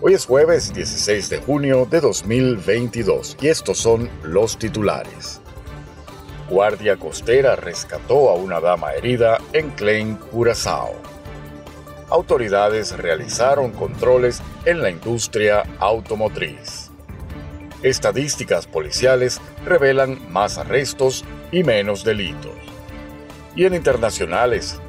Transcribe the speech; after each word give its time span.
Hoy 0.00 0.14
es 0.14 0.26
jueves 0.26 0.72
16 0.72 1.28
de 1.28 1.38
junio 1.38 1.84
de 1.84 2.00
2022 2.00 3.36
y 3.40 3.48
estos 3.48 3.78
son 3.78 4.08
los 4.22 4.56
titulares. 4.56 5.40
Guardia 6.48 6.96
Costera 6.96 7.56
rescató 7.56 8.30
a 8.30 8.34
una 8.34 8.60
dama 8.60 8.92
herida 8.92 9.38
en 9.52 9.70
Klein, 9.70 10.14
Curazao. 10.14 10.92
Autoridades 12.10 12.96
realizaron 12.96 13.72
controles 13.72 14.40
en 14.64 14.82
la 14.82 14.90
industria 14.90 15.64
automotriz. 15.80 16.92
Estadísticas 17.82 18.68
policiales 18.68 19.40
revelan 19.64 20.30
más 20.30 20.58
arrestos 20.58 21.24
y 21.50 21.64
menos 21.64 22.04
delitos. 22.04 22.54
Y 23.56 23.64
en 23.64 23.74
internacionales, 23.74 24.80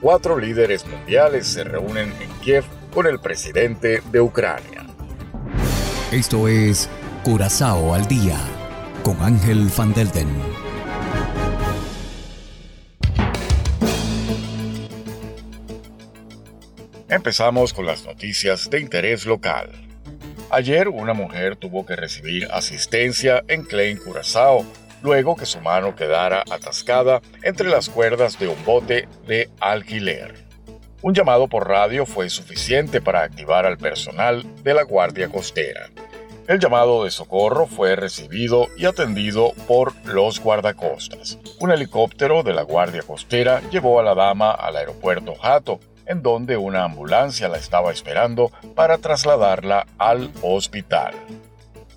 cuatro 0.00 0.38
líderes 0.38 0.86
mundiales 0.86 1.48
se 1.48 1.64
reúnen 1.64 2.14
en 2.18 2.30
Kiev 2.40 2.64
con 2.94 3.08
el 3.08 3.18
presidente 3.18 4.02
de 4.12 4.20
Ucrania. 4.20 4.86
Esto 6.12 6.46
es 6.46 6.88
Curazao 7.24 7.92
al 7.92 8.06
día 8.06 8.38
con 9.02 9.20
Ángel 9.20 9.68
Van 9.76 9.92
Delden. 9.92 10.28
Empezamos 17.08 17.72
con 17.72 17.84
las 17.84 18.04
noticias 18.04 18.70
de 18.70 18.78
interés 18.80 19.26
local. 19.26 19.70
Ayer 20.50 20.88
una 20.88 21.14
mujer 21.14 21.56
tuvo 21.56 21.84
que 21.84 21.96
recibir 21.96 22.46
asistencia 22.52 23.42
en 23.48 23.64
Klein, 23.64 23.98
Curazao, 23.98 24.64
luego 25.02 25.34
que 25.34 25.46
su 25.46 25.60
mano 25.60 25.96
quedara 25.96 26.44
atascada 26.48 27.20
entre 27.42 27.68
las 27.68 27.88
cuerdas 27.88 28.38
de 28.38 28.46
un 28.46 28.64
bote 28.64 29.08
de 29.26 29.50
alquiler. 29.58 30.43
Un 31.04 31.12
llamado 31.12 31.48
por 31.48 31.68
radio 31.68 32.06
fue 32.06 32.30
suficiente 32.30 33.02
para 33.02 33.24
activar 33.24 33.66
al 33.66 33.76
personal 33.76 34.42
de 34.62 34.72
la 34.72 34.84
Guardia 34.84 35.28
Costera. 35.28 35.90
El 36.48 36.58
llamado 36.58 37.04
de 37.04 37.10
socorro 37.10 37.66
fue 37.66 37.94
recibido 37.94 38.68
y 38.78 38.86
atendido 38.86 39.52
por 39.68 39.92
los 40.06 40.40
guardacostas. 40.40 41.38
Un 41.60 41.72
helicóptero 41.72 42.42
de 42.42 42.54
la 42.54 42.62
Guardia 42.62 43.02
Costera 43.02 43.60
llevó 43.70 44.00
a 44.00 44.02
la 44.02 44.14
dama 44.14 44.52
al 44.52 44.76
aeropuerto 44.76 45.34
Hato, 45.42 45.78
en 46.06 46.22
donde 46.22 46.56
una 46.56 46.84
ambulancia 46.84 47.50
la 47.50 47.58
estaba 47.58 47.92
esperando 47.92 48.50
para 48.74 48.96
trasladarla 48.96 49.86
al 49.98 50.30
hospital. 50.40 51.12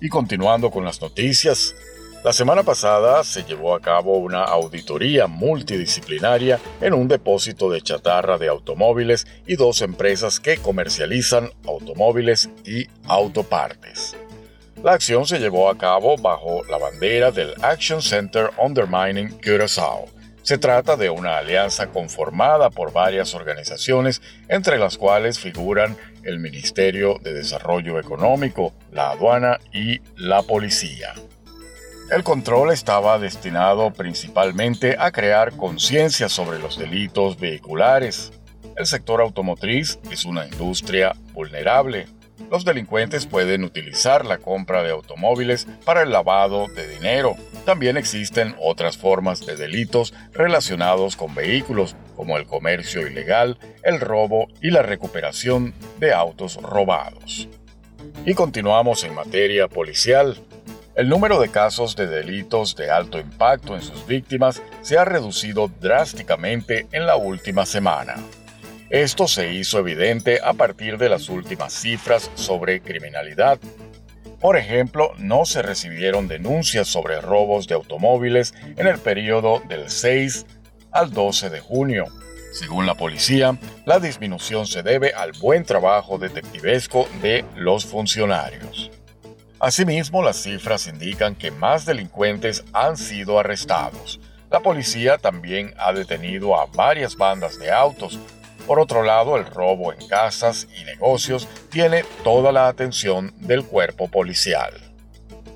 Y 0.02 0.10
continuando 0.10 0.70
con 0.70 0.84
las 0.84 1.00
noticias, 1.00 1.74
la 2.24 2.32
semana 2.32 2.62
pasada 2.62 3.22
se 3.22 3.44
llevó 3.44 3.74
a 3.74 3.80
cabo 3.80 4.18
una 4.18 4.42
auditoría 4.42 5.26
multidisciplinaria 5.28 6.58
en 6.80 6.92
un 6.94 7.06
depósito 7.06 7.70
de 7.70 7.80
chatarra 7.80 8.38
de 8.38 8.48
automóviles 8.48 9.26
y 9.46 9.56
dos 9.56 9.82
empresas 9.82 10.40
que 10.40 10.58
comercializan 10.58 11.50
automóviles 11.66 12.50
y 12.64 12.86
autopartes. 13.04 14.16
La 14.82 14.92
acción 14.92 15.26
se 15.26 15.38
llevó 15.38 15.70
a 15.70 15.78
cabo 15.78 16.16
bajo 16.16 16.64
la 16.64 16.78
bandera 16.78 17.30
del 17.30 17.54
Action 17.62 18.02
Center 18.02 18.50
Undermining 18.58 19.40
Curaçao. 19.40 20.06
Se 20.42 20.58
trata 20.58 20.96
de 20.96 21.10
una 21.10 21.38
alianza 21.38 21.88
conformada 21.88 22.70
por 22.70 22.92
varias 22.92 23.34
organizaciones, 23.34 24.22
entre 24.48 24.78
las 24.78 24.96
cuales 24.96 25.38
figuran 25.38 25.96
el 26.22 26.38
Ministerio 26.38 27.18
de 27.22 27.34
Desarrollo 27.34 27.98
Económico, 27.98 28.72
la 28.92 29.10
aduana 29.10 29.58
y 29.72 30.00
la 30.16 30.42
policía. 30.42 31.14
El 32.10 32.24
control 32.24 32.72
estaba 32.72 33.18
destinado 33.18 33.92
principalmente 33.92 34.96
a 34.98 35.10
crear 35.10 35.52
conciencia 35.52 36.30
sobre 36.30 36.58
los 36.58 36.78
delitos 36.78 37.38
vehiculares. 37.38 38.32
El 38.78 38.86
sector 38.86 39.20
automotriz 39.20 39.98
es 40.10 40.24
una 40.24 40.46
industria 40.46 41.14
vulnerable. 41.34 42.06
Los 42.50 42.64
delincuentes 42.64 43.26
pueden 43.26 43.62
utilizar 43.62 44.24
la 44.24 44.38
compra 44.38 44.82
de 44.82 44.90
automóviles 44.90 45.66
para 45.84 46.00
el 46.00 46.10
lavado 46.10 46.68
de 46.68 46.88
dinero. 46.88 47.36
También 47.66 47.98
existen 47.98 48.56
otras 48.58 48.96
formas 48.96 49.44
de 49.44 49.56
delitos 49.56 50.14
relacionados 50.32 51.14
con 51.14 51.34
vehículos, 51.34 51.94
como 52.16 52.38
el 52.38 52.46
comercio 52.46 53.06
ilegal, 53.06 53.58
el 53.82 54.00
robo 54.00 54.46
y 54.62 54.70
la 54.70 54.80
recuperación 54.80 55.74
de 55.98 56.14
autos 56.14 56.56
robados. 56.56 57.50
Y 58.24 58.32
continuamos 58.32 59.04
en 59.04 59.14
materia 59.14 59.68
policial. 59.68 60.38
El 60.98 61.08
número 61.08 61.40
de 61.40 61.48
casos 61.48 61.94
de 61.94 62.08
delitos 62.08 62.74
de 62.74 62.90
alto 62.90 63.20
impacto 63.20 63.76
en 63.76 63.82
sus 63.82 64.04
víctimas 64.04 64.60
se 64.82 64.98
ha 64.98 65.04
reducido 65.04 65.70
drásticamente 65.80 66.88
en 66.90 67.06
la 67.06 67.14
última 67.14 67.66
semana. 67.66 68.16
Esto 68.90 69.28
se 69.28 69.52
hizo 69.52 69.78
evidente 69.78 70.40
a 70.42 70.54
partir 70.54 70.98
de 70.98 71.08
las 71.08 71.28
últimas 71.28 71.72
cifras 71.72 72.32
sobre 72.34 72.80
criminalidad. 72.80 73.60
Por 74.40 74.56
ejemplo, 74.56 75.12
no 75.18 75.44
se 75.44 75.62
recibieron 75.62 76.26
denuncias 76.26 76.88
sobre 76.88 77.20
robos 77.20 77.68
de 77.68 77.76
automóviles 77.76 78.52
en 78.76 78.88
el 78.88 78.98
periodo 78.98 79.62
del 79.68 79.90
6 79.90 80.46
al 80.90 81.12
12 81.12 81.50
de 81.50 81.60
junio. 81.60 82.06
Según 82.52 82.86
la 82.86 82.96
policía, 82.96 83.56
la 83.86 84.00
disminución 84.00 84.66
se 84.66 84.82
debe 84.82 85.12
al 85.12 85.30
buen 85.30 85.62
trabajo 85.62 86.18
detectivesco 86.18 87.06
de 87.22 87.44
los 87.54 87.86
funcionarios. 87.86 88.90
Asimismo, 89.60 90.22
las 90.22 90.36
cifras 90.36 90.86
indican 90.86 91.34
que 91.34 91.50
más 91.50 91.84
delincuentes 91.84 92.64
han 92.72 92.96
sido 92.96 93.40
arrestados. 93.40 94.20
La 94.50 94.60
policía 94.60 95.18
también 95.18 95.74
ha 95.78 95.92
detenido 95.92 96.58
a 96.58 96.66
varias 96.66 97.16
bandas 97.16 97.58
de 97.58 97.72
autos. 97.72 98.20
Por 98.66 98.78
otro 98.78 99.02
lado, 99.02 99.36
el 99.36 99.46
robo 99.46 99.92
en 99.92 100.06
casas 100.06 100.68
y 100.78 100.84
negocios 100.84 101.48
tiene 101.70 102.04
toda 102.22 102.52
la 102.52 102.68
atención 102.68 103.34
del 103.38 103.64
cuerpo 103.64 104.08
policial. 104.08 104.72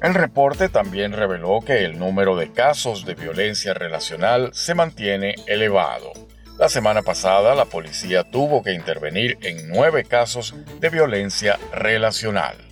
El 0.03 0.15
reporte 0.15 0.69
también 0.69 1.13
reveló 1.13 1.61
que 1.65 1.85
el 1.85 1.97
número 1.97 2.35
de 2.35 2.51
casos 2.51 3.07
de 3.07 3.15
violencia 3.15 3.73
relacional 3.73 4.51
se 4.53 4.75
mantiene 4.75 5.37
elevado. 5.47 6.13
La 6.59 6.69
semana 6.69 7.03
pasada 7.03 7.55
la 7.55 7.67
policía 7.67 8.25
tuvo 8.25 8.65
que 8.65 8.73
intervenir 8.73 9.39
en 9.43 9.69
nueve 9.69 10.05
casos 10.05 10.57
de 10.81 10.91
violencia 10.91 11.57
relacional. 11.73 12.72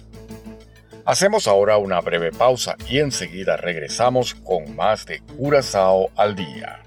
Hacemos 1.05 1.49
ahora 1.49 1.77
una 1.79 2.01
breve 2.01 2.31
pausa 2.31 2.77
y 2.89 2.99
enseguida 2.99 3.57
regresamos 3.57 4.35
con 4.35 4.77
más 4.77 5.07
de 5.07 5.21
Curazao 5.21 6.11
al 6.17 6.35
día. 6.35 6.83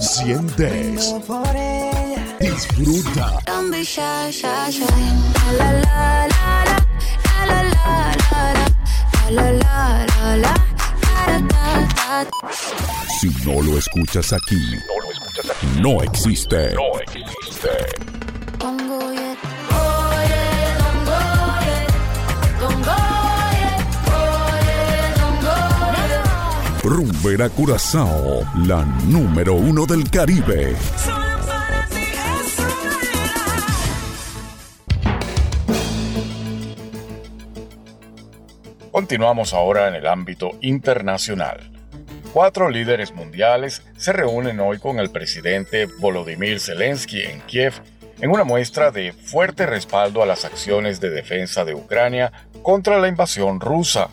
Sientes, 0.00 1.14
disfruta. 2.38 3.38
Si 13.20 13.28
no 13.44 13.62
lo 13.62 13.78
escuchas 13.78 14.32
aquí, 14.32 14.78
no 15.80 16.02
existe. 16.02 16.74
No 16.74 17.00
existe. 17.00 17.68
Rumbera 26.84 27.48
Curazao, 27.48 28.42
la 28.66 28.84
número 29.06 29.54
uno 29.54 29.86
del 29.86 30.10
Caribe. 30.10 30.76
Continuamos 38.92 39.54
ahora 39.54 39.88
en 39.88 39.94
el 39.94 40.06
ámbito 40.06 40.50
internacional. 40.60 41.70
Cuatro 42.34 42.68
líderes 42.68 43.14
mundiales 43.14 43.82
se 43.96 44.12
reúnen 44.12 44.60
hoy 44.60 44.78
con 44.78 44.98
el 44.98 45.08
presidente 45.08 45.86
Volodymyr 45.86 46.60
Zelensky 46.60 47.22
en 47.22 47.40
Kiev 47.46 47.72
en 48.20 48.30
una 48.30 48.44
muestra 48.44 48.90
de 48.90 49.14
fuerte 49.14 49.64
respaldo 49.64 50.22
a 50.22 50.26
las 50.26 50.44
acciones 50.44 51.00
de 51.00 51.08
defensa 51.08 51.64
de 51.64 51.74
Ucrania 51.74 52.30
contra 52.62 52.98
la 52.98 53.08
invasión 53.08 53.58
rusa. 53.58 54.10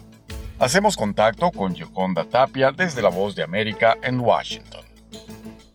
Hacemos 0.61 0.95
contacto 0.95 1.49
con 1.49 1.73
Yoconda 1.73 2.23
Tapia 2.23 2.71
desde 2.71 3.01
La 3.01 3.09
Voz 3.09 3.33
de 3.35 3.41
América 3.41 3.97
en 4.03 4.19
Washington. 4.19 4.90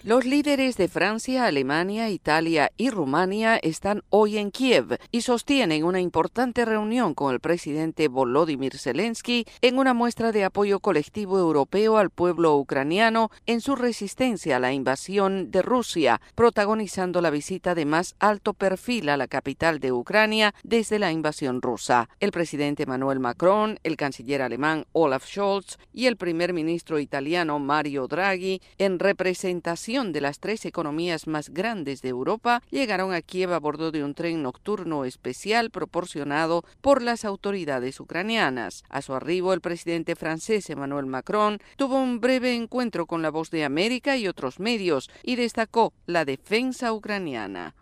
Los 0.06 0.24
líderes 0.24 0.76
de 0.76 0.86
Francia, 0.86 1.46
Alemania, 1.46 2.08
Italia 2.10 2.70
y 2.76 2.90
Rumania 2.90 3.56
están 3.56 4.04
hoy 4.08 4.38
en 4.38 4.52
Kiev 4.52 5.00
y 5.10 5.22
sostienen 5.22 5.82
una 5.82 6.00
importante 6.00 6.64
reunión 6.64 7.12
con 7.12 7.34
el 7.34 7.40
presidente 7.40 8.06
Volodymyr 8.06 8.78
Zelensky 8.78 9.46
en 9.62 9.78
una 9.78 9.94
muestra 9.94 10.30
de 10.30 10.44
apoyo 10.44 10.78
colectivo 10.78 11.40
europeo 11.40 11.98
al 11.98 12.10
pueblo 12.10 12.56
ucraniano 12.56 13.32
en 13.46 13.60
su 13.60 13.74
resistencia 13.74 14.58
a 14.58 14.60
la 14.60 14.72
invasión 14.72 15.50
de 15.50 15.62
Rusia, 15.62 16.20
protagonizando 16.36 17.20
la 17.20 17.30
visita 17.30 17.74
de 17.74 17.84
más 17.84 18.14
alto 18.20 18.54
perfil 18.54 19.08
a 19.08 19.16
la 19.16 19.26
capital 19.26 19.80
de 19.80 19.90
Ucrania 19.90 20.54
desde 20.62 21.00
la 21.00 21.10
invasión 21.10 21.60
rusa. 21.60 22.08
El 22.20 22.30
presidente 22.30 22.84
Emmanuel 22.84 23.18
Macron, 23.18 23.80
el 23.82 23.96
canciller 23.96 24.40
alemán 24.40 24.86
Olaf 24.92 25.26
Scholz 25.26 25.78
y 25.92 26.06
el 26.06 26.16
primer 26.16 26.52
ministro 26.52 27.00
italiano 27.00 27.58
Mario 27.58 28.06
Draghi, 28.06 28.62
en 28.78 29.00
representación 29.00 29.95
de 29.96 30.20
las 30.20 30.40
tres 30.40 30.66
economías 30.66 31.26
más 31.26 31.48
grandes 31.48 32.02
de 32.02 32.10
Europa 32.10 32.62
llegaron 32.70 33.14
a 33.14 33.22
Kiev 33.22 33.54
a 33.54 33.58
bordo 33.58 33.90
de 33.90 34.04
un 34.04 34.12
tren 34.12 34.42
nocturno 34.42 35.06
especial 35.06 35.70
proporcionado 35.70 36.64
por 36.82 37.00
las 37.00 37.24
autoridades 37.24 37.98
ucranianas. 37.98 38.84
A 38.90 39.00
su 39.00 39.14
arribo, 39.14 39.54
el 39.54 39.62
presidente 39.62 40.14
francés 40.14 40.68
Emmanuel 40.68 41.06
Macron 41.06 41.60
tuvo 41.76 41.98
un 41.98 42.20
breve 42.20 42.54
encuentro 42.54 43.06
con 43.06 43.22
la 43.22 43.30
Voz 43.30 43.50
de 43.50 43.64
América 43.64 44.18
y 44.18 44.28
otros 44.28 44.60
medios 44.60 45.08
y 45.22 45.36
destacó 45.36 45.94
la 46.04 46.26
defensa 46.26 46.92
ucraniana. 46.92 47.74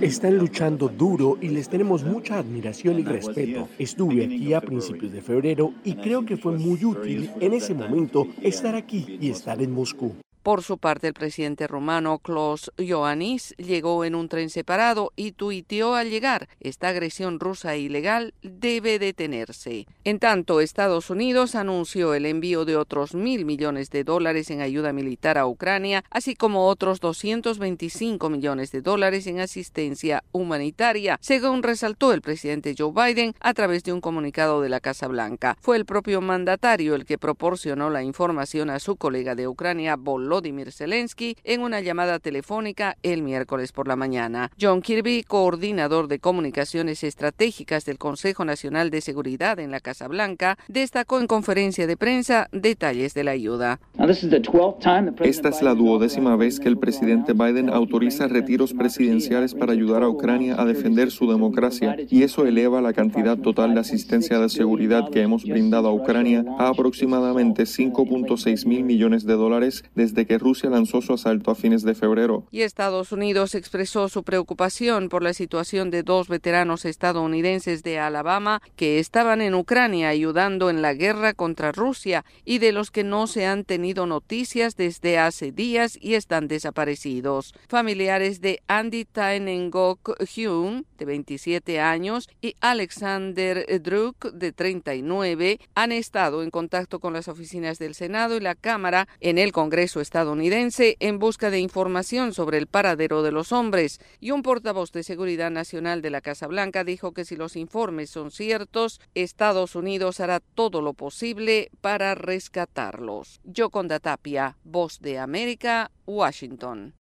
Están 0.00 0.36
luchando 0.36 0.88
duro 0.88 1.38
y 1.40 1.48
les 1.48 1.68
tenemos 1.68 2.02
mucha 2.02 2.38
admiración 2.38 2.98
y 2.98 3.04
respeto. 3.04 3.68
Estuve 3.78 4.24
aquí 4.24 4.52
a 4.52 4.60
principios 4.60 5.12
de 5.12 5.22
febrero 5.22 5.72
y 5.84 5.94
creo 5.94 6.26
que 6.26 6.36
fue 6.36 6.58
muy 6.58 6.84
útil 6.84 7.30
en 7.40 7.52
ese 7.52 7.72
momento 7.72 8.26
estar 8.42 8.74
aquí 8.74 9.18
y 9.20 9.30
estar 9.30 9.62
en 9.62 9.72
Moscú. 9.72 10.16
Por 10.42 10.62
su 10.62 10.78
parte, 10.78 11.08
el 11.08 11.14
presidente 11.14 11.66
rumano 11.66 12.18
Klaus 12.18 12.70
Iohannis 12.78 13.54
llegó 13.58 14.04
en 14.04 14.14
un 14.14 14.28
tren 14.28 14.50
separado 14.50 15.12
y 15.16 15.32
tuiteó 15.32 15.94
al 15.94 16.10
llegar, 16.10 16.48
esta 16.60 16.88
agresión 16.88 17.40
rusa 17.40 17.74
e 17.74 17.80
ilegal 17.80 18.34
debe 18.42 18.98
detenerse. 18.98 19.86
En 20.04 20.18
tanto, 20.18 20.60
Estados 20.60 21.10
Unidos 21.10 21.54
anunció 21.54 22.14
el 22.14 22.24
envío 22.24 22.64
de 22.64 22.76
otros 22.76 23.14
mil 23.14 23.44
millones 23.44 23.90
de 23.90 24.04
dólares 24.04 24.50
en 24.50 24.60
ayuda 24.60 24.92
militar 24.92 25.38
a 25.38 25.46
Ucrania, 25.46 26.04
así 26.10 26.34
como 26.34 26.66
otros 26.66 27.00
225 27.00 28.30
millones 28.30 28.70
de 28.72 28.80
dólares 28.80 29.26
en 29.26 29.40
asistencia 29.40 30.22
humanitaria, 30.32 31.18
según 31.20 31.62
resaltó 31.62 32.12
el 32.12 32.22
presidente 32.22 32.74
Joe 32.78 32.92
Biden 32.92 33.34
a 33.40 33.54
través 33.54 33.84
de 33.84 33.92
un 33.92 34.00
comunicado 34.00 34.62
de 34.62 34.68
la 34.68 34.80
Casa 34.80 35.08
Blanca. 35.08 35.56
Fue 35.60 35.76
el 35.76 35.84
propio 35.84 36.20
mandatario 36.20 36.94
el 36.94 37.04
que 37.04 37.18
proporcionó 37.18 37.90
la 37.90 38.02
información 38.02 38.70
a 38.70 38.78
su 38.78 38.96
colega 38.96 39.34
de 39.34 39.48
Ucrania, 39.48 39.96
Volodymyr 39.96 40.27
Volodymyr 40.28 40.72
Zelensky 40.72 41.36
en 41.42 41.62
una 41.62 41.80
llamada 41.80 42.18
telefónica 42.18 42.98
el 43.02 43.22
miércoles 43.22 43.72
por 43.72 43.88
la 43.88 43.96
mañana. 43.96 44.50
John 44.60 44.82
Kirby, 44.82 45.22
coordinador 45.22 46.06
de 46.06 46.18
comunicaciones 46.18 47.02
estratégicas 47.02 47.86
del 47.86 47.96
Consejo 47.96 48.44
Nacional 48.44 48.90
de 48.90 49.00
Seguridad 49.00 49.58
en 49.58 49.70
la 49.70 49.80
Casa 49.80 50.06
Blanca, 50.06 50.58
destacó 50.68 51.18
en 51.18 51.26
conferencia 51.26 51.86
de 51.86 51.96
prensa 51.96 52.48
detalles 52.52 53.14
de 53.14 53.24
la 53.24 53.30
ayuda. 53.30 53.80
Esta 55.20 55.48
es 55.48 55.62
la 55.62 55.74
duodécima 55.74 56.36
vez 56.36 56.60
que 56.60 56.68
el 56.68 56.76
presidente 56.76 57.32
Biden 57.32 57.70
autoriza 57.70 58.28
retiros 58.28 58.74
presidenciales 58.74 59.54
para 59.54 59.72
ayudar 59.72 60.02
a 60.02 60.10
Ucrania 60.10 60.60
a 60.60 60.66
defender 60.66 61.10
su 61.10 61.30
democracia 61.30 61.96
y 62.10 62.22
eso 62.22 62.44
eleva 62.44 62.82
la 62.82 62.92
cantidad 62.92 63.38
total 63.38 63.72
de 63.72 63.80
asistencia 63.80 64.38
de 64.38 64.50
seguridad 64.50 65.08
que 65.10 65.22
hemos 65.22 65.44
brindado 65.44 65.88
a 65.88 65.94
Ucrania 65.94 66.44
a 66.58 66.68
aproximadamente 66.68 67.62
5.6 67.62 68.66
mil 68.66 68.84
millones 68.84 69.24
de 69.24 69.32
dólares 69.32 69.84
desde 69.94 70.17
que 70.26 70.38
Rusia 70.38 70.70
lanzó 70.70 71.02
su 71.02 71.14
asalto 71.14 71.50
a 71.50 71.54
fines 71.54 71.82
de 71.82 71.94
febrero. 71.94 72.46
Y 72.50 72.62
Estados 72.62 73.12
Unidos 73.12 73.54
expresó 73.54 74.08
su 74.08 74.22
preocupación 74.22 75.08
por 75.08 75.22
la 75.22 75.34
situación 75.34 75.90
de 75.90 76.02
dos 76.02 76.28
veteranos 76.28 76.84
estadounidenses 76.84 77.82
de 77.82 77.98
Alabama 77.98 78.62
que 78.76 78.98
estaban 78.98 79.40
en 79.40 79.54
Ucrania 79.54 80.08
ayudando 80.08 80.70
en 80.70 80.82
la 80.82 80.94
guerra 80.94 81.34
contra 81.34 81.72
Rusia 81.72 82.24
y 82.44 82.58
de 82.58 82.72
los 82.72 82.90
que 82.90 83.04
no 83.04 83.26
se 83.26 83.46
han 83.46 83.64
tenido 83.64 84.06
noticias 84.06 84.76
desde 84.76 85.18
hace 85.18 85.52
días 85.52 85.98
y 86.00 86.14
están 86.14 86.48
desaparecidos. 86.48 87.54
Familiares 87.68 88.40
de 88.40 88.60
Andy 88.68 89.04
Tainengok 89.04 90.22
Hyun, 90.24 90.86
de 90.98 91.04
27 91.04 91.80
años, 91.80 92.28
y 92.40 92.54
Alexander 92.60 93.64
Druk, 93.82 94.32
de 94.32 94.52
39, 94.52 95.60
han 95.74 95.92
estado 95.92 96.42
en 96.42 96.50
contacto 96.50 97.00
con 97.00 97.12
las 97.12 97.28
oficinas 97.28 97.78
del 97.78 97.94
Senado 97.94 98.36
y 98.36 98.40
la 98.40 98.54
Cámara 98.54 99.08
en 99.20 99.38
el 99.38 99.52
Congreso 99.52 100.00
estadounidense 100.08 100.96
en 101.00 101.18
busca 101.18 101.50
de 101.50 101.60
información 101.60 102.32
sobre 102.32 102.56
el 102.56 102.66
paradero 102.66 103.22
de 103.22 103.30
los 103.30 103.52
hombres 103.52 104.00
y 104.20 104.30
un 104.30 104.40
portavoz 104.40 104.90
de 104.90 105.02
Seguridad 105.02 105.50
Nacional 105.50 106.00
de 106.00 106.08
la 106.08 106.22
Casa 106.22 106.46
Blanca 106.46 106.82
dijo 106.82 107.12
que 107.12 107.26
si 107.26 107.36
los 107.36 107.56
informes 107.56 108.08
son 108.08 108.30
ciertos, 108.30 109.02
Estados 109.14 109.74
Unidos 109.74 110.20
hará 110.20 110.40
todo 110.40 110.80
lo 110.80 110.94
posible 110.94 111.70
para 111.82 112.14
rescatarlos. 112.14 113.42
Yoconda 113.44 114.00
Tapia, 114.00 114.56
Voz 114.64 114.98
de 115.00 115.18
América, 115.18 115.90
Washington. 116.06 116.94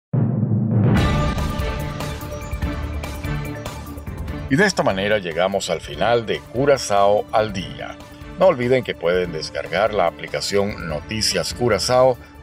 Y 4.49 4.55
de 4.57 4.65
esta 4.65 4.83
manera 4.83 5.19
llegamos 5.19 5.69
al 5.69 5.79
final 5.79 6.25
de 6.25 6.39
Curazao 6.51 7.25
al 7.31 7.53
día. 7.53 7.97
No 8.37 8.47
olviden 8.47 8.83
que 8.83 8.95
pueden 8.95 9.31
descargar 9.31 9.93
la 9.93 10.07
aplicación 10.07 10.89
Noticias 10.89 11.53
Curazao 11.53 12.17